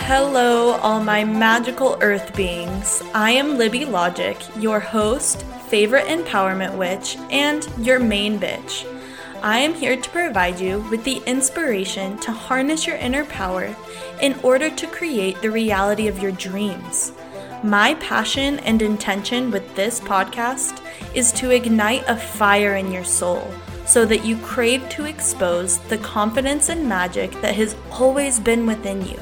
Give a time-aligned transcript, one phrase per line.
[0.00, 3.00] Hello, all my magical earth beings.
[3.14, 8.84] I am Libby Logik, your host, favorite empowerment witch, and your main bitch.
[9.44, 13.76] I am here to provide you with the inspiration to harness your inner power
[14.20, 17.12] in order to create the reality of your dreams.
[17.64, 20.80] My passion and intention with this podcast
[21.12, 23.50] is to ignite a fire in your soul
[23.84, 29.04] so that you crave to expose the confidence and magic that has always been within
[29.04, 29.18] you.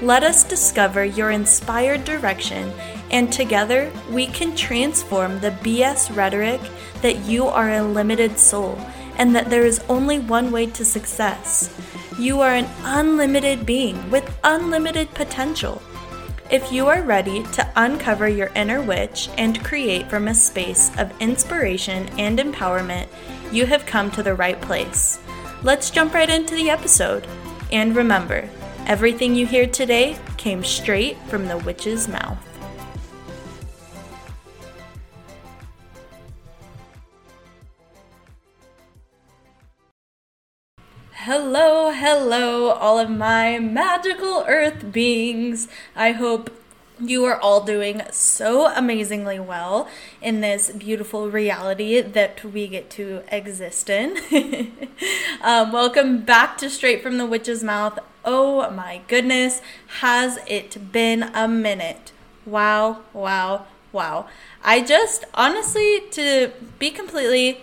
[0.00, 2.72] Let us discover your inspired direction,
[3.10, 6.60] and together we can transform the BS rhetoric
[7.02, 8.78] that you are a limited soul
[9.18, 11.68] and that there is only one way to success.
[12.18, 15.82] You are an unlimited being with unlimited potential.
[16.52, 21.12] If you are ready to uncover your inner witch and create from a space of
[21.20, 23.08] inspiration and empowerment,
[23.50, 25.18] you have come to the right place.
[25.62, 27.26] Let's jump right into the episode.
[27.72, 28.48] And remember,
[28.86, 32.51] Everything you hear today came straight from the witch's mouth.
[41.26, 45.68] Hello, hello, all of my magical earth beings.
[45.94, 46.50] I hope
[46.98, 49.88] you are all doing so amazingly well
[50.20, 54.16] in this beautiful reality that we get to exist in.
[55.42, 58.00] um, welcome back to Straight from the Witch's Mouth.
[58.24, 59.62] Oh my goodness,
[60.00, 62.10] has it been a minute?
[62.44, 64.26] Wow, wow, wow.
[64.64, 67.60] I just, honestly, to be completely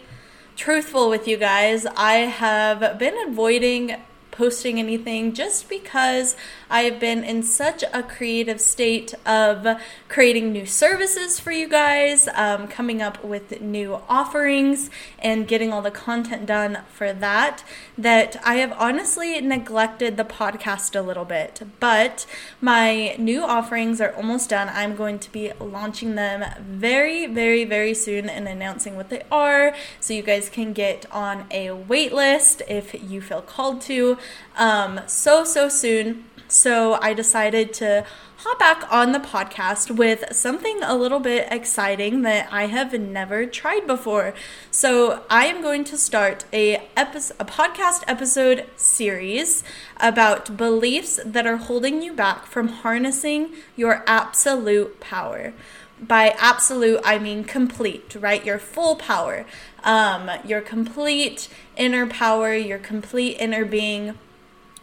[0.59, 3.95] truthful with you guys, I have been avoiding
[4.31, 6.35] posting anything just because
[6.70, 9.66] I have been in such a creative state of
[10.08, 15.81] creating new services for you guys, um, coming up with new offerings, and getting all
[15.81, 17.64] the content done for that,
[17.97, 21.62] that I have honestly neglected the podcast a little bit.
[21.79, 22.25] But
[22.62, 24.69] my new offerings are almost done.
[24.69, 29.75] I'm going to be launching them very, very, very soon and announcing what they are
[30.00, 34.18] so you guys can get on a wait list if you feel called to.
[34.56, 36.25] Um, so, so soon.
[36.51, 38.05] So I decided to
[38.37, 43.45] hop back on the podcast with something a little bit exciting that I have never
[43.45, 44.33] tried before.
[44.71, 49.63] So I am going to start a episode, a podcast episode series
[49.97, 55.53] about beliefs that are holding you back from harnessing your absolute power.
[56.01, 58.43] By absolute, I mean complete, right?
[58.43, 59.45] Your full power,
[59.83, 64.17] um, your complete inner power, your complete inner being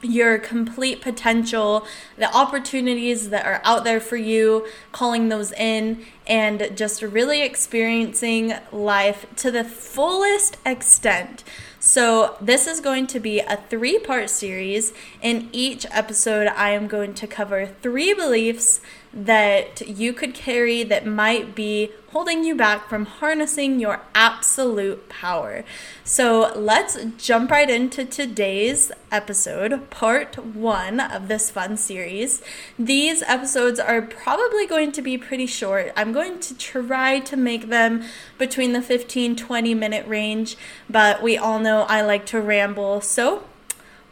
[0.03, 1.87] your complete potential,
[2.17, 8.55] the opportunities that are out there for you, calling those in, and just really experiencing
[8.73, 11.45] life to the fullest extent.
[11.87, 14.93] So, this is going to be a three part series.
[15.23, 18.81] In each episode, I am going to cover three beliefs
[19.17, 25.65] that you could carry that might be holding you back from harnessing your absolute power.
[26.05, 32.43] So let's jump right into today's episode, part one of this fun series.
[32.79, 35.93] These episodes are probably going to be pretty short.
[35.97, 38.05] I'm going to try to make them
[38.39, 40.57] between the 15 20 minute range,
[40.89, 43.45] but we all know I like to ramble, so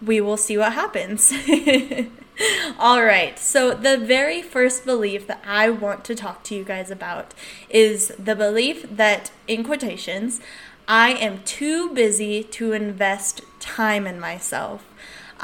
[0.02, 1.32] we will see what happens.
[2.78, 6.90] All right, so the very first belief that I want to talk to you guys
[6.90, 7.32] about
[7.70, 10.40] is the belief that, in quotations,
[10.88, 14.84] I am too busy to invest time in myself.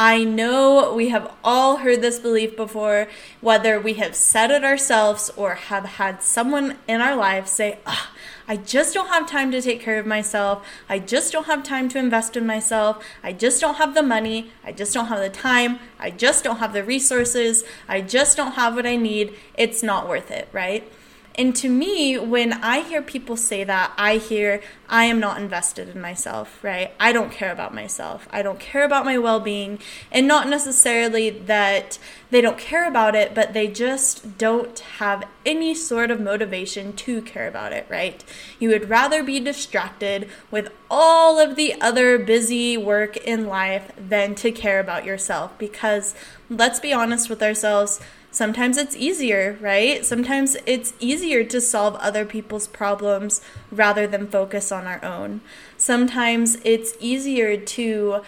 [0.03, 3.07] I know we have all heard this belief before,
[3.43, 8.11] whether we have said it ourselves or have had someone in our lives say, ah,
[8.49, 10.67] I just don't have time to take care of myself.
[10.89, 13.05] I just don't have time to invest in myself.
[13.23, 14.51] I just don't have the money.
[14.65, 15.81] I just don't have the time.
[15.99, 17.63] I just don't have the resources.
[17.87, 19.35] I just don't have what I need.
[19.53, 20.91] It's not worth it, right?
[21.37, 25.89] And to me, when I hear people say that, I hear, I am not invested
[25.89, 26.93] in myself, right?
[26.99, 28.27] I don't care about myself.
[28.31, 29.79] I don't care about my well being.
[30.11, 31.99] And not necessarily that
[32.31, 37.23] they don't care about it, but they just don't have any sort of motivation to
[37.23, 38.25] care about it, right?
[38.59, 44.35] You would rather be distracted with all of the other busy work in life than
[44.37, 46.15] to care about yourself because
[46.49, 50.05] let's be honest with ourselves sometimes it's easier, right?
[50.05, 53.41] Sometimes it's easier to solve other people's problems
[53.71, 55.41] rather than focus on our own.
[55.77, 58.23] Sometimes it's easier to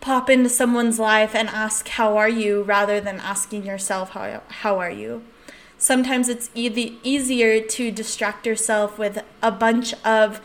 [0.00, 2.62] pop into someone's life and ask, How are you?
[2.62, 5.24] rather than asking yourself, How, how are you?
[5.78, 10.40] Sometimes it's e- easier to distract yourself with a bunch of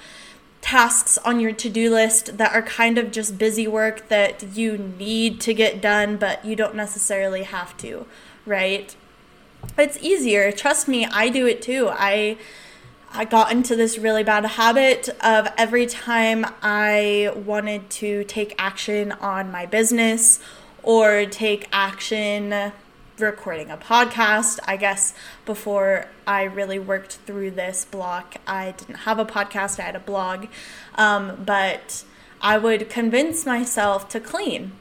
[0.62, 4.78] tasks on your to do list that are kind of just busy work that you
[4.78, 8.06] need to get done, but you don't necessarily have to,
[8.50, 8.94] right?
[9.78, 10.52] It's easier.
[10.52, 11.90] Trust me, I do it too.
[11.92, 12.38] I
[13.12, 19.12] I got into this really bad habit of every time I wanted to take action
[19.14, 20.40] on my business
[20.84, 22.72] or take action
[23.18, 24.60] recording a podcast.
[24.68, 25.16] I guess
[25.46, 30.00] before I really worked through this block, I didn't have a podcast, I had a
[30.00, 30.46] blog.
[30.94, 32.04] Um, but
[32.42, 34.74] I would convince myself to clean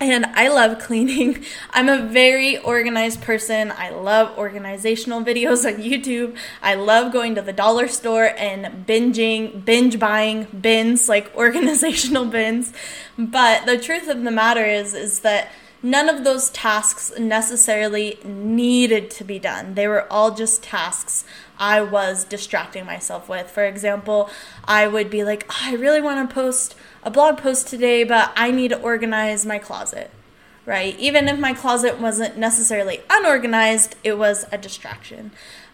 [0.00, 1.44] and I love cleaning.
[1.70, 3.72] I'm a very organized person.
[3.72, 6.36] I love organizational videos on YouTube.
[6.62, 12.72] I love going to the dollar store and binging, binge buying bins, like organizational bins.
[13.16, 15.50] But the truth of the matter is is that
[15.82, 19.74] none of those tasks necessarily needed to be done.
[19.74, 21.24] They were all just tasks
[21.58, 23.50] I was distracting myself with.
[23.50, 24.30] For example,
[24.64, 28.32] I would be like, oh, I really want to post a blog post today, but
[28.36, 30.10] I need to organize my closet,
[30.66, 30.98] right?
[30.98, 35.30] Even if my closet wasn't necessarily unorganized, it was a distraction.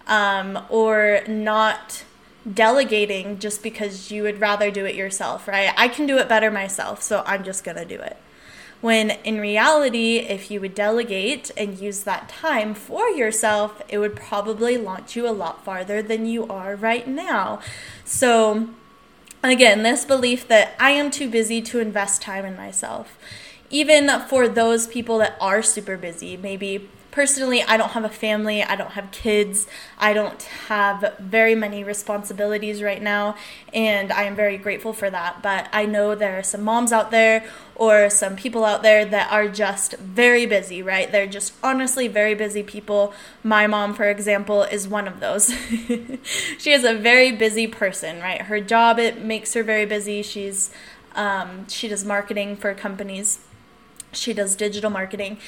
[0.07, 2.05] Um, or not
[2.53, 5.73] delegating just because you would rather do it yourself, right?
[5.77, 8.17] I can do it better myself, so I'm just going to do it.
[8.81, 14.17] When in reality, if you would delegate and use that time for yourself, it would
[14.17, 17.61] probably launch you a lot farther than you are right now.
[18.07, 18.71] So,
[19.43, 23.19] again, this belief that I am too busy to invest time in myself.
[23.71, 28.63] Even for those people that are super busy, maybe personally, I don't have a family,
[28.63, 29.67] I don't have kids,
[29.99, 33.37] I don't have very many responsibilities right now,
[33.73, 35.43] and I am very grateful for that.
[35.43, 39.33] But I know there are some moms out there or some people out there that
[39.33, 41.11] are just very busy, right?
[41.11, 43.15] They're just honestly very busy people.
[43.43, 45.53] My mom, for example, is one of those.
[46.59, 48.43] she is a very busy person, right?
[48.43, 50.23] Her job it makes her very busy.
[50.23, 50.71] She's
[51.15, 53.41] um, she does marketing for companies.
[54.13, 55.39] She does digital marketing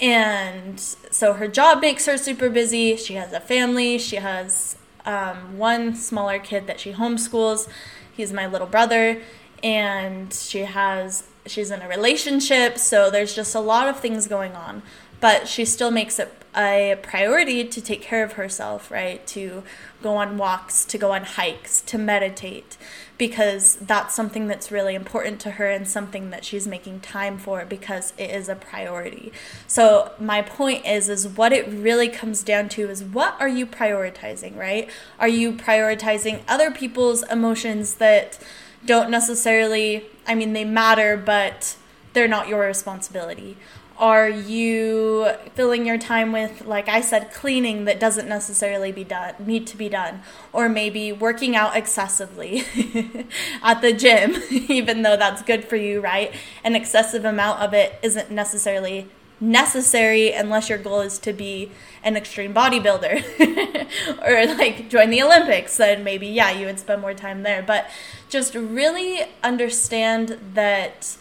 [0.00, 2.96] and so her job makes her super busy.
[2.96, 3.98] She has a family.
[3.98, 7.68] She has um, one smaller kid that she homeschools.
[8.12, 9.22] He's my little brother.
[9.62, 12.78] And she has, she's in a relationship.
[12.78, 14.82] So there's just a lot of things going on.
[15.20, 19.26] But she still makes it a priority to take care of herself, right?
[19.28, 19.62] To
[20.02, 22.76] go on walks, to go on hikes, to meditate
[23.16, 27.64] because that's something that's really important to her and something that she's making time for
[27.64, 29.32] because it is a priority.
[29.66, 33.66] So my point is is what it really comes down to is what are you
[33.66, 34.90] prioritizing, right?
[35.20, 38.38] Are you prioritizing other people's emotions that
[38.84, 41.76] don't necessarily I mean they matter but
[42.14, 43.56] they're not your responsibility?
[43.96, 49.34] Are you filling your time with, like I said, cleaning that doesn't necessarily be done,
[49.38, 52.64] need to be done, or maybe working out excessively
[53.62, 56.34] at the gym, even though that's good for you, right?
[56.64, 59.08] An excessive amount of it isn't necessarily
[59.40, 61.70] necessary unless your goal is to be
[62.02, 63.22] an extreme bodybuilder
[64.26, 67.62] or like join the Olympics, then maybe, yeah, you would spend more time there.
[67.62, 67.88] But
[68.28, 71.16] just really understand that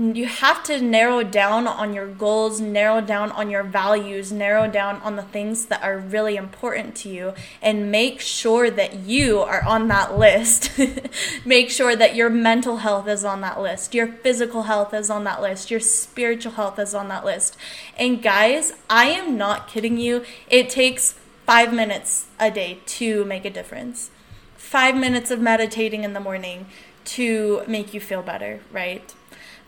[0.00, 4.96] you have to narrow down on your goals, narrow down on your values, narrow down
[5.02, 9.62] on the things that are really important to you, and make sure that you are
[9.64, 10.70] on that list.
[11.44, 15.24] make sure that your mental health is on that list, your physical health is on
[15.24, 17.58] that list, your spiritual health is on that list.
[17.98, 20.24] And guys, I am not kidding you.
[20.48, 21.12] It takes
[21.44, 24.10] five minutes a day to make a difference.
[24.56, 26.66] Five minutes of meditating in the morning
[27.04, 29.14] to make you feel better, right?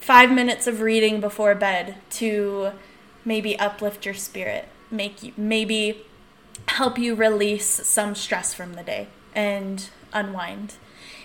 [0.03, 2.73] Five minutes of reading before bed to
[3.25, 6.05] maybe uplift your spirit, make you maybe
[6.67, 10.75] help you release some stress from the day and unwind.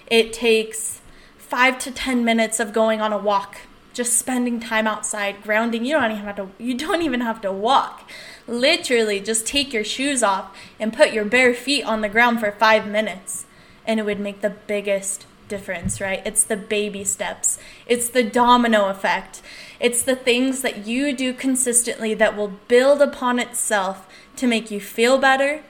[0.05, 1.01] It takes
[1.39, 3.57] five to ten minutes of going on a walk,
[3.93, 5.83] just spending time outside, grounding.
[5.83, 8.07] You don't even have to you don't even have to walk.
[8.45, 12.51] Literally just take your shoes off and put your bare feet on the ground for
[12.51, 13.47] five minutes.
[13.87, 16.21] And it would make the biggest difference, right?
[16.25, 19.41] It's the baby steps, it's the domino effect.
[19.79, 24.79] It's the things that you do consistently that will build upon itself to make you
[24.79, 25.61] feel better,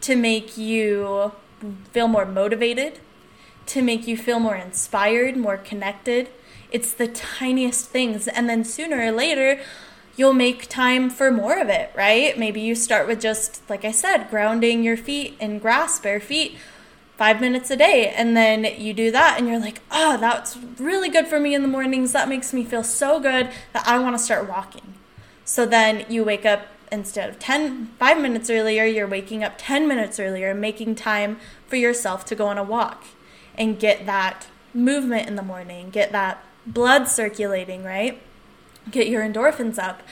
[0.00, 1.32] to make you
[1.92, 2.98] feel more motivated,
[3.66, 6.30] to make you feel more inspired, more connected.
[6.72, 8.26] It's the tiniest things.
[8.26, 9.60] And then sooner or later,
[10.16, 12.36] you'll make time for more of it, right?
[12.36, 16.56] Maybe you start with just, like I said, grounding your feet in grass, bare feet
[17.18, 18.08] five minutes a day.
[18.16, 21.62] And then you do that and you're like, oh, that's really good for me in
[21.62, 22.12] the mornings.
[22.12, 24.94] That makes me feel so good that I want to start walking.
[25.44, 29.86] So then you wake up instead of 10 5 minutes earlier you're waking up 10
[29.86, 33.04] minutes earlier making time for yourself to go on a walk
[33.56, 38.22] and get that movement in the morning get that blood circulating right
[38.90, 40.02] get your endorphins up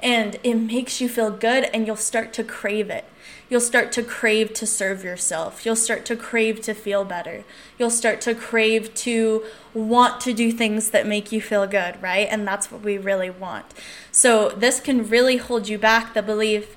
[0.00, 3.04] and it makes you feel good and you'll start to crave it
[3.52, 5.66] you'll start to crave to serve yourself.
[5.66, 7.44] You'll start to crave to feel better.
[7.78, 9.44] You'll start to crave to
[9.74, 12.26] want to do things that make you feel good right?
[12.30, 13.66] And that's what we really want.
[14.10, 16.76] So this can really hold you back the belief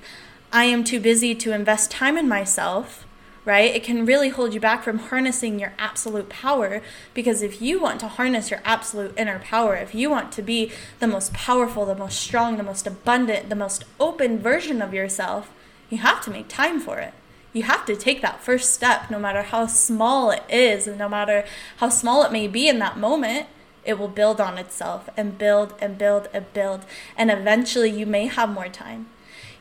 [0.52, 3.06] i am too busy to invest time in myself
[3.46, 3.76] right?
[3.76, 6.82] It can really hold you back from harnessing your absolute power
[7.14, 10.72] because if you want to harness your absolute inner power, if you want to be
[10.98, 15.52] the most powerful, the most strong, the most abundant, the most open version of yourself,
[15.90, 17.14] you have to make time for it.
[17.52, 21.08] You have to take that first step, no matter how small it is, and no
[21.08, 21.44] matter
[21.78, 23.46] how small it may be in that moment.
[23.84, 26.84] It will build on itself and build and build and build.
[27.16, 29.06] And eventually, you may have more time.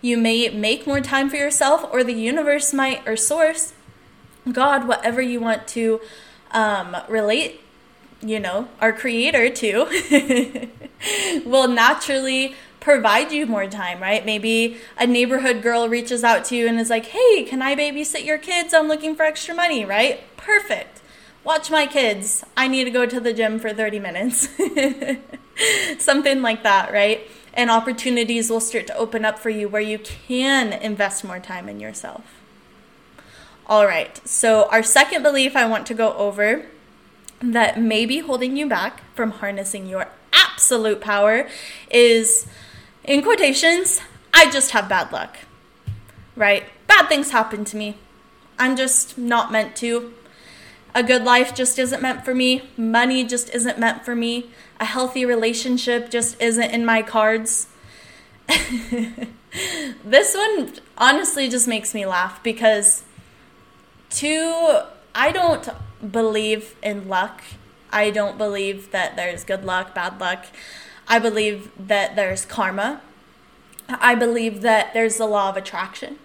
[0.02, 3.74] You may make more time for yourself, or the universe might, or source,
[4.52, 6.02] God, whatever you want to
[6.52, 7.62] um, relate,
[8.22, 10.70] you know, our creator to,
[11.46, 12.56] will naturally
[12.86, 14.24] provide you more time, right?
[14.24, 18.24] Maybe a neighborhood girl reaches out to you and is like, hey, can I babysit
[18.24, 18.76] your kids?
[18.76, 20.22] I'm looking for extra money, right?
[20.38, 21.02] Perfect.
[21.44, 22.46] Watch my kids.
[22.56, 24.50] I need to go to the gym for 30 minutes.
[25.98, 27.28] Something like that, right?
[27.56, 31.68] And opportunities will start to open up for you where you can invest more time
[31.68, 32.40] in yourself.
[33.66, 36.68] All right, so our second belief I want to go over
[37.42, 41.50] that may be holding you back from harnessing your absolute power
[41.90, 42.46] is,
[43.06, 44.02] in quotations,
[44.34, 45.38] I just have bad luck.
[46.36, 46.66] Right?
[46.88, 47.98] Bad things happen to me.
[48.60, 50.14] I'm just not meant to.
[50.94, 52.64] A good life just isn't meant for me.
[52.78, 54.50] Money just isn't meant for me.
[54.80, 57.68] A healthy relationship just isn't in my cards.
[60.06, 63.04] this one honestly just makes me laugh because
[64.16, 64.80] Two,
[65.14, 65.68] I don't
[66.10, 67.44] believe in luck.
[67.92, 70.46] I don't believe that there's good luck, bad luck.
[71.08, 73.02] I believe that there's karma.
[73.88, 76.18] I believe that there's the law of attraction.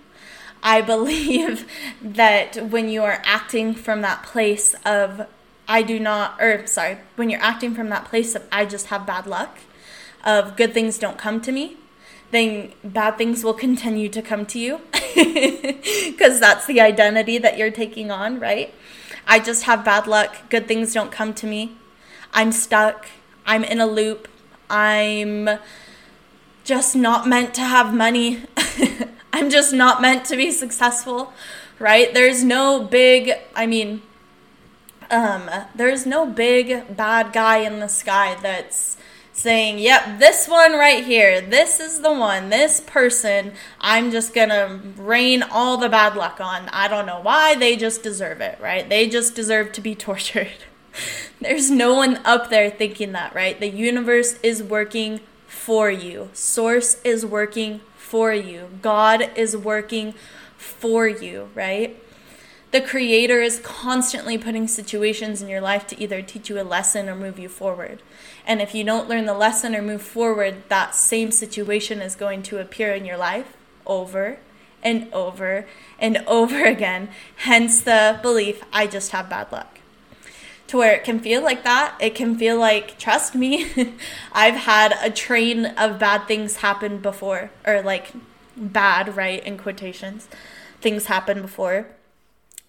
[0.63, 1.67] I believe
[2.03, 5.27] that when you are acting from that place of
[5.69, 9.07] I do not, or sorry, when you're acting from that place of I just have
[9.07, 9.59] bad luck,
[10.25, 11.77] of good things don't come to me,
[12.33, 14.81] then bad things will continue to come to you
[15.15, 18.75] because that's the identity that you're taking on, right?
[19.27, 20.49] I just have bad luck.
[20.49, 21.77] Good things don't come to me.
[22.33, 23.07] I'm stuck.
[23.47, 24.29] I'm in a loop.
[24.71, 25.59] I'm
[26.65, 28.43] just not meant to have money.
[29.33, 31.33] I'm just not meant to be successful,
[31.79, 32.12] right?
[32.12, 34.03] There's no big, I mean,
[35.11, 38.97] um, there's no big bad guy in the sky that's
[39.33, 44.81] saying, yep, this one right here, this is the one, this person, I'm just gonna
[44.97, 46.69] rain all the bad luck on.
[46.69, 48.89] I don't know why, they just deserve it, right?
[48.89, 50.49] They just deserve to be tortured.
[51.41, 53.59] There's no one up there thinking that, right?
[53.59, 60.15] The universe is working for you, Source is working for you, God is working
[60.57, 62.01] for you, right?
[62.71, 67.09] The Creator is constantly putting situations in your life to either teach you a lesson
[67.09, 68.01] or move you forward.
[68.47, 72.43] And if you don't learn the lesson or move forward, that same situation is going
[72.45, 73.57] to appear in your life
[73.87, 74.39] over
[74.85, 75.67] and over
[75.99, 77.09] and over again.
[77.37, 79.80] Hence the belief I just have bad luck.
[80.71, 83.67] To where it can feel like that, it can feel like, trust me,
[84.33, 88.12] I've had a train of bad things happen before, or like
[88.57, 90.29] bad, right, in quotations,
[90.81, 91.89] things happen before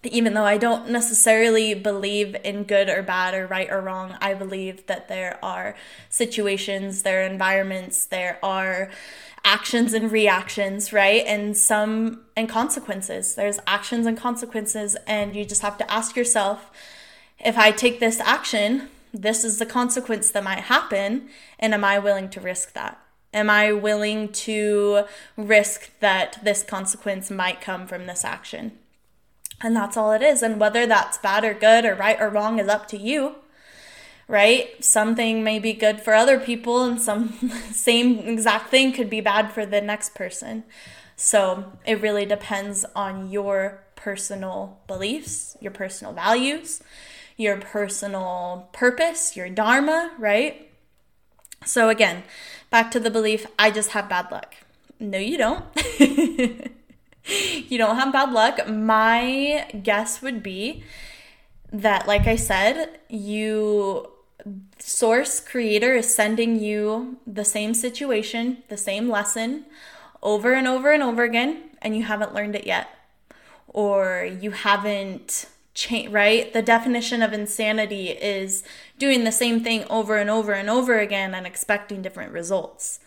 [0.04, 4.34] even though I don't necessarily believe in good or bad or right or wrong, I
[4.34, 5.76] believe that there are
[6.08, 8.90] situations, there are environments, there are
[9.44, 11.24] actions and reactions, right?
[11.24, 13.36] And some and consequences.
[13.36, 16.70] There's actions and consequences, and you just have to ask yourself
[17.44, 21.98] if I take this action, this is the consequence that might happen, and am I
[21.98, 22.98] willing to risk that?
[23.34, 25.04] Am I willing to
[25.36, 28.78] risk that this consequence might come from this action?
[29.62, 30.42] And that's all it is.
[30.42, 33.36] And whether that's bad or good or right or wrong is up to you.
[34.28, 34.82] Right?
[34.82, 37.32] Something may be good for other people and some
[37.70, 40.64] same exact thing could be bad for the next person.
[41.16, 46.82] So, it really depends on your personal beliefs, your personal values,
[47.42, 50.70] your personal purpose, your dharma, right?
[51.64, 52.22] So again,
[52.70, 54.54] back to the belief I just have bad luck.
[54.98, 55.64] No, you don't.
[56.00, 58.68] you don't have bad luck.
[58.68, 60.84] My guess would be
[61.72, 64.08] that, like I said, you
[64.78, 69.64] source creator is sending you the same situation, the same lesson
[70.22, 72.88] over and over and over again and you haven't learned it yet
[73.68, 78.62] or you haven't changed right the definition of insanity is
[78.98, 83.00] doing the same thing over and over and over again and expecting different results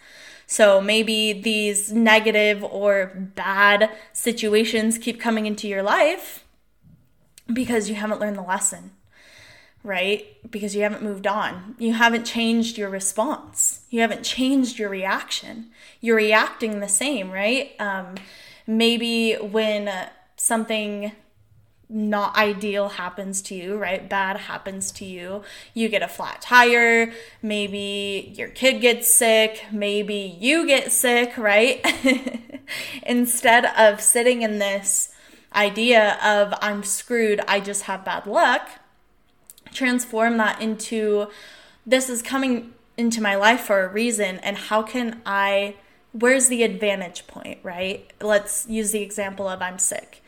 [0.48, 6.44] so maybe these negative or bad situations keep coming into your life
[7.52, 8.92] because you haven't learned the lesson
[9.86, 10.26] right?
[10.50, 11.76] Because you haven't moved on.
[11.78, 13.82] You haven't changed your response.
[13.92, 15.68] You haven't changed your reaction.
[16.02, 17.80] You're reacting the same, right?
[17.80, 18.16] Um,
[18.66, 19.92] maybe when
[20.38, 21.12] something
[21.89, 24.10] not ideal happens to you, right?
[24.10, 25.44] Bad happens to you.
[25.74, 27.13] You get a flat tire.
[27.42, 29.65] Maybe your kid gets sick.
[29.72, 31.86] Maybe you get sick, right?
[33.04, 35.13] Instead of sitting in this
[35.54, 38.70] idea of I'm screwed, I just have bad luck
[39.75, 41.27] transform that into
[41.86, 45.75] this is coming into my life for a reason and how can I
[46.13, 48.10] where's the advantage point, right?
[48.22, 50.24] Let's use the example of I'm sick.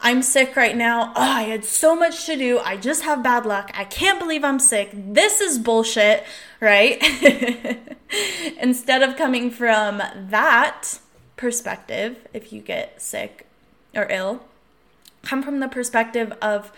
[0.00, 1.12] I'm sick right now.
[1.16, 2.60] Oh, I had so much to do.
[2.60, 3.70] I just have bad luck.
[3.74, 4.90] I can't believe I'm sick.
[4.92, 6.24] This is bullshit,
[6.60, 7.02] right?
[8.60, 11.00] Instead of coming from that
[11.36, 13.46] perspective, if you get sick
[13.94, 14.42] or ill,
[15.22, 16.72] come from the perspective of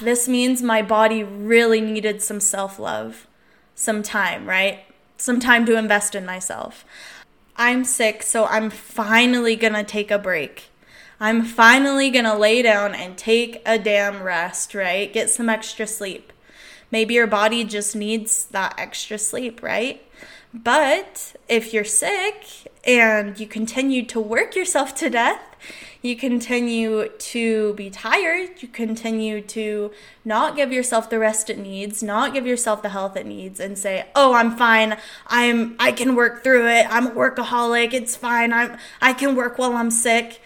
[0.00, 3.26] this means my body really needed some self love,
[3.74, 4.80] some time, right?
[5.16, 6.84] Some time to invest in myself.
[7.56, 10.70] I'm sick, so I'm finally gonna take a break.
[11.18, 15.10] I'm finally gonna lay down and take a damn rest, right?
[15.10, 16.32] Get some extra sleep.
[16.90, 20.02] Maybe your body just needs that extra sleep, right?
[20.52, 25.40] But if you're sick and you continue to work yourself to death,
[26.02, 29.90] you continue to be tired, you continue to
[30.24, 33.76] not give yourself the rest it needs, not give yourself the health it needs and
[33.78, 34.98] say, "Oh, I'm fine.
[35.26, 36.86] I'm I can work through it.
[36.88, 37.92] I'm a workaholic.
[37.92, 38.52] It's fine.
[38.52, 40.40] I'm I can work while I'm sick."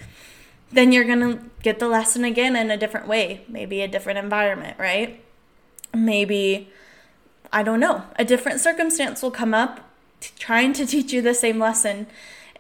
[0.73, 4.19] Then you're going to get the lesson again in a different way, maybe a different
[4.19, 5.23] environment, right?
[5.93, 6.69] Maybe
[7.53, 9.91] I don't know, a different circumstance will come up
[10.39, 12.07] trying to teach you the same lesson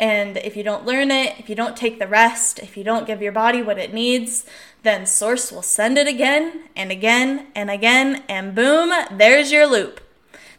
[0.01, 3.07] and if you don't learn it, if you don't take the rest, if you don't
[3.07, 4.46] give your body what it needs,
[4.83, 10.01] then Source will send it again and again and again, and boom, there's your loop.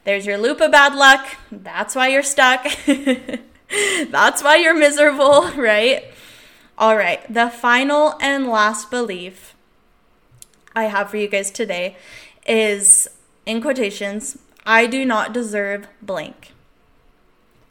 [0.03, 1.25] There's your loop of bad luck.
[1.51, 2.67] That's why you're stuck.
[4.09, 6.10] That's why you're miserable, right?
[6.77, 9.55] All right, the final and last belief
[10.75, 11.97] I have for you guys today
[12.47, 13.07] is
[13.45, 16.53] in quotations, I do not deserve blank.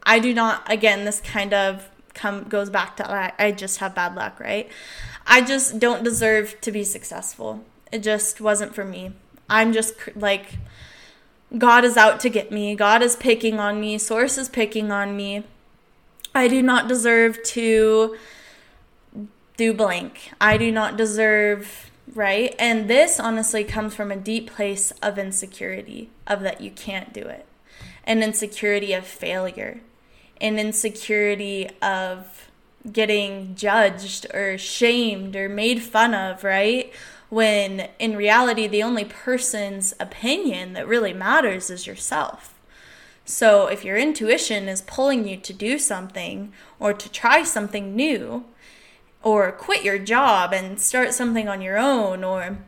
[0.02, 3.94] I do not again this kind of come goes back to I, I just have
[3.94, 4.68] bad luck, right?
[5.26, 7.64] I just don't deserve to be successful.
[7.92, 9.12] It just wasn't for me.
[9.48, 10.58] I'm just like
[11.56, 12.74] God is out to get me.
[12.74, 13.98] God is picking on me.
[13.98, 15.44] Source is picking on me.
[16.34, 18.16] I do not deserve to
[19.60, 20.32] do blank.
[20.40, 22.54] I do not deserve, right?
[22.58, 27.22] And this honestly comes from a deep place of insecurity, of that you can't do
[27.22, 27.46] it,
[28.04, 29.80] an insecurity of failure
[30.40, 32.50] an insecurity of
[32.90, 36.92] getting judged or shamed or made fun of, right?
[37.28, 42.58] When in reality, the only person's opinion that really matters is yourself.
[43.24, 48.44] So if your intuition is pulling you to do something or to try something new,
[49.22, 52.58] or quit your job and start something on your own, or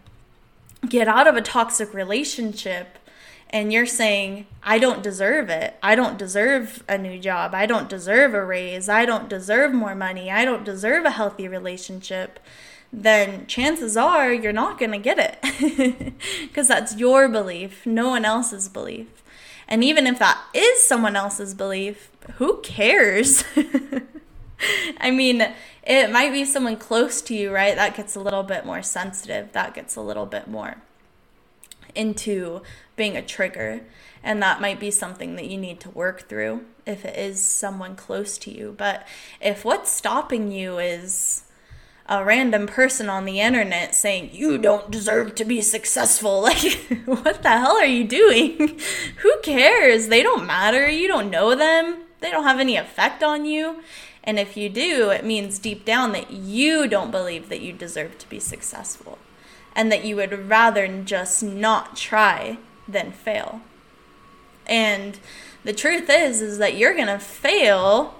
[0.88, 2.98] get out of a toxic relationship
[3.52, 5.76] and you're saying, I don't deserve it.
[5.82, 7.54] I don't deserve a new job.
[7.54, 8.88] I don't deserve a raise.
[8.88, 10.30] I don't deserve more money.
[10.30, 12.40] I don't deserve a healthy relationship,
[12.92, 18.24] then chances are you're not going to get it because that's your belief, no one
[18.24, 19.06] else's belief.
[19.66, 23.44] And even if that is someone else's belief, who cares?
[24.98, 25.46] I mean,
[25.82, 27.74] it might be someone close to you, right?
[27.74, 29.52] That gets a little bit more sensitive.
[29.52, 30.76] That gets a little bit more
[31.94, 32.62] into
[32.96, 33.82] being a trigger.
[34.22, 37.96] And that might be something that you need to work through if it is someone
[37.96, 38.74] close to you.
[38.76, 39.06] But
[39.40, 41.44] if what's stopping you is
[42.06, 46.42] a random person on the internet saying you don't deserve to be successful.
[46.52, 48.78] Like, what the hell are you doing?
[49.18, 50.08] Who cares?
[50.08, 50.88] They don't matter.
[50.90, 52.02] You don't know them.
[52.20, 53.82] They don't have any effect on you.
[54.24, 58.18] And if you do, it means deep down that you don't believe that you deserve
[58.18, 59.18] to be successful
[59.74, 63.62] and that you would rather just not try than fail.
[64.66, 65.18] And
[65.64, 68.14] the truth is is that you're going to fail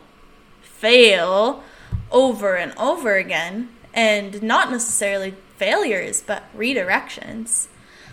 [0.61, 1.63] fail
[2.11, 7.69] over and over again and not necessarily failures but redirections.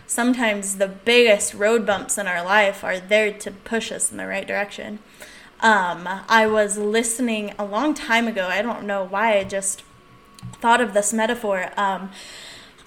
[0.06, 4.28] Sometimes the biggest road bumps in our life are there to push us in the
[4.28, 4.99] right direction.
[5.61, 8.47] Um, I was listening a long time ago.
[8.47, 9.83] I don't know why I just
[10.53, 11.71] thought of this metaphor.
[11.75, 12.11] Um,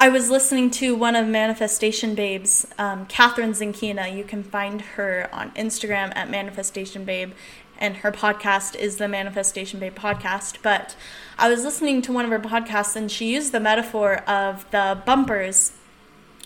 [0.00, 4.16] I was listening to one of Manifestation Babe's, um, Kathrin Zenkina.
[4.16, 7.32] You can find her on Instagram at Manifestation Babe,
[7.78, 10.56] and her podcast is the Manifestation Babe podcast.
[10.62, 10.96] But
[11.38, 15.00] I was listening to one of her podcasts, and she used the metaphor of the
[15.04, 15.72] bumpers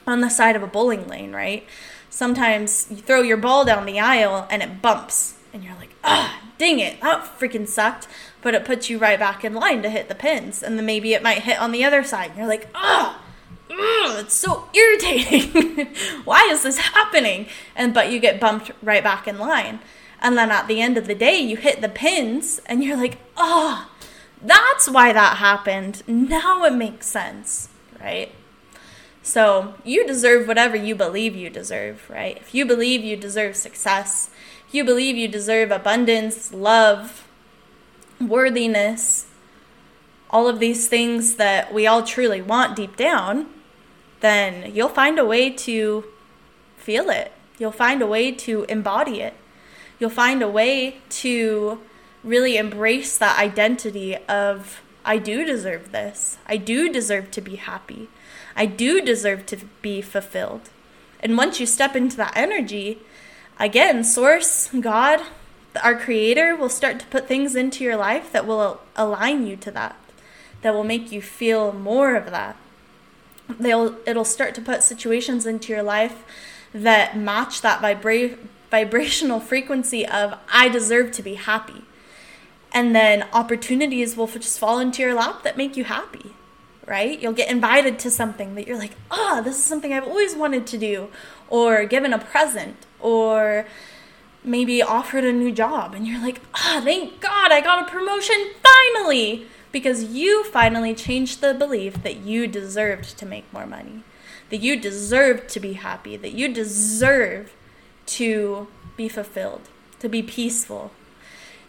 [0.06, 1.64] on the side of a bowling lane, right?
[2.10, 6.40] Sometimes you throw your ball down the aisle and it bumps, and you're like, ah,
[6.58, 8.06] dang it, that freaking sucked.
[8.42, 11.14] But it puts you right back in line to hit the pins, and then maybe
[11.14, 13.22] it might hit on the other side, and you're like, ah,
[13.70, 15.88] it's so irritating.
[16.24, 17.46] Why is this happening?
[17.74, 19.80] And but you get bumped right back in line.
[20.20, 23.18] And then at the end of the day, you hit the pins and you're like,
[23.36, 23.90] oh,
[24.40, 26.02] that's why that happened.
[26.06, 27.68] Now it makes sense,
[28.00, 28.32] right?
[29.26, 32.36] So you deserve whatever you believe you deserve, right?
[32.36, 34.30] If you believe you deserve success,
[34.68, 37.26] if you believe you deserve abundance, love,
[38.20, 39.26] worthiness,
[40.30, 43.48] all of these things that we all truly want deep down,
[44.20, 46.04] then you'll find a way to
[46.76, 47.32] feel it.
[47.58, 49.34] You'll find a way to embody it.
[49.98, 51.80] You'll find a way to
[52.22, 56.38] really embrace that identity of, I do deserve this.
[56.46, 58.08] I do deserve to be happy.
[58.56, 60.70] I do deserve to be fulfilled.
[61.20, 62.98] And once you step into that energy,
[63.60, 65.20] again, Source, God,
[65.82, 69.70] our Creator will start to put things into your life that will align you to
[69.72, 69.96] that,
[70.62, 72.56] that will make you feel more of that.
[73.48, 76.24] They'll, it'll start to put situations into your life
[76.72, 78.38] that match that vibra-
[78.70, 81.84] vibrational frequency of I deserve to be happy.
[82.72, 86.32] And then opportunities will just fall into your lap that make you happy,
[86.86, 87.20] right?
[87.20, 90.66] You'll get invited to something that you're like, oh, this is something I've always wanted
[90.68, 91.08] to do,
[91.48, 93.66] or given a present, or
[94.44, 95.94] maybe offered a new job.
[95.94, 101.40] And you're like, oh, thank God I got a promotion finally because you finally changed
[101.40, 104.04] the belief that you deserved to make more money,
[104.50, 107.52] that you deserved to be happy, that you deserve
[108.06, 109.68] to be fulfilled,
[109.98, 110.92] to be peaceful.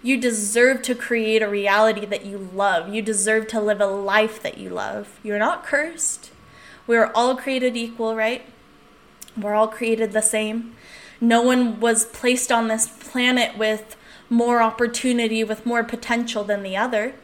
[0.03, 2.93] You deserve to create a reality that you love.
[2.93, 5.19] You deserve to live a life that you love.
[5.23, 6.31] You're not cursed.
[6.85, 8.43] We're all created equal, right?
[9.35, 10.75] We're all created the same.
[11.19, 13.95] No one was placed on this planet with
[14.29, 17.15] more opportunity, with more potential than the other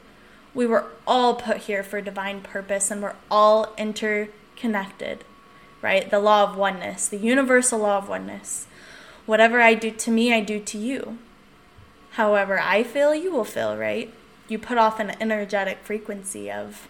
[0.54, 5.24] we were all put here for divine purpose and we're all interconnected,
[5.82, 6.10] right?
[6.10, 8.68] The law of oneness, the universal law of oneness.
[9.26, 11.18] Whatever I do to me, I do to you.
[12.14, 14.14] However, I feel, you will feel, right?
[14.48, 16.88] You put off an energetic frequency of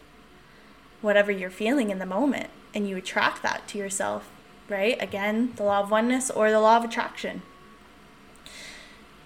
[1.02, 4.30] whatever you're feeling in the moment and you attract that to yourself,
[4.70, 5.02] right?
[5.02, 7.42] Again, the law of oneness or the law of attraction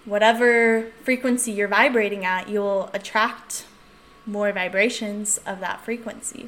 [0.07, 3.65] whatever frequency you're vibrating at, you'll attract
[4.25, 6.47] more vibrations of that frequency.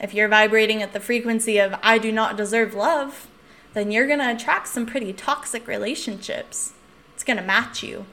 [0.00, 3.28] If you're vibrating at the frequency of I do not deserve love,
[3.74, 6.72] then you're going to attract some pretty toxic relationships.
[7.14, 8.06] It's going to match you.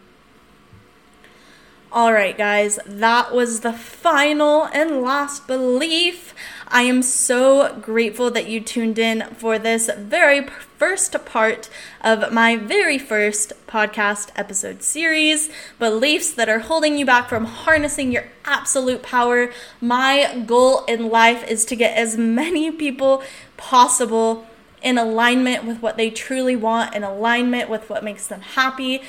[1.90, 6.36] All right, guys, that was the final and last belief.
[6.68, 10.48] I am so grateful that you tuned in for this very
[10.78, 11.70] first part
[12.02, 18.12] of my very first podcast episode series Beliefs that are holding you back from harnessing
[18.12, 19.50] your absolute power.
[19.80, 23.24] My goal in life is to get as many people
[23.56, 24.46] possible
[24.82, 29.02] in alignment with what they truly want, in alignment with what makes them happy,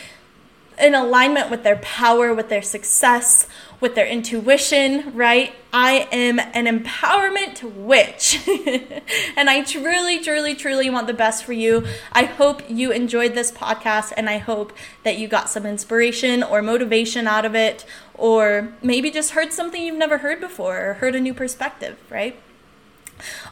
[0.80, 3.46] in alignment with their power, with their success,
[3.80, 5.54] with their intuition, right?
[5.72, 8.40] I am an empowerment witch.
[9.36, 11.86] and I truly, truly, truly want the best for you.
[12.12, 14.72] I hope you enjoyed this podcast and I hope
[15.04, 19.80] that you got some inspiration or motivation out of it, or maybe just heard something
[19.82, 22.40] you've never heard before or heard a new perspective, right?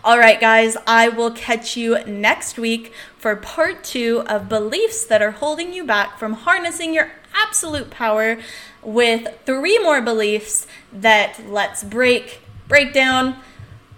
[0.05, 2.93] All right, guys, I will catch you next week
[3.27, 8.39] for part two of beliefs that are holding you back from harnessing your absolute power
[8.85, 13.37] with three more beliefs that let's break, break down,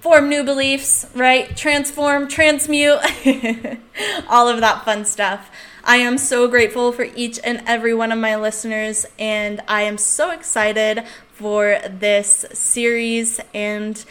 [0.00, 1.54] form new beliefs, right?
[1.58, 3.00] Transform, transmute,
[4.30, 5.50] all of that fun stuff.
[5.84, 9.98] I am so grateful for each and every one of my listeners, and I am
[9.98, 14.02] so excited for this series and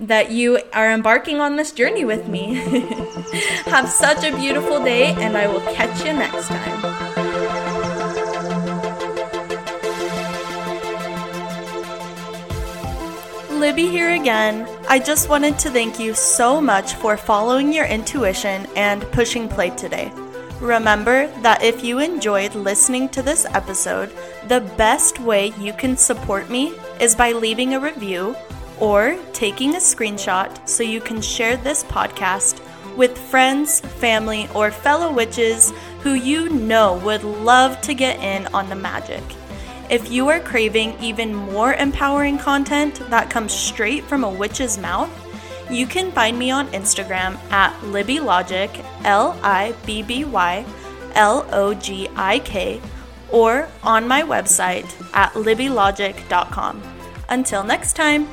[0.00, 2.54] that you are embarking on this journey with me.
[3.66, 7.12] Have such a beautiful day, and I will catch you next time.
[13.62, 14.68] Libby here again.
[14.88, 19.70] I just wanted to thank you so much for following your intuition and pushing play
[19.70, 20.10] today.
[20.60, 24.12] Remember that if you enjoyed listening to this episode,
[24.48, 28.36] the best way you can support me is by leaving a review
[28.82, 32.60] or taking a screenshot so you can share this podcast
[32.96, 38.68] with friends, family, or fellow witches who you know would love to get in on
[38.68, 39.22] the magic.
[39.88, 45.10] If you are craving even more empowering content that comes straight from a witch's mouth,
[45.70, 50.66] you can find me on Instagram at Libby Logik, L I B B Y
[51.14, 52.80] L O G I K,
[53.30, 56.82] or on my website at libbylogik.com.
[57.28, 58.26] Until next time.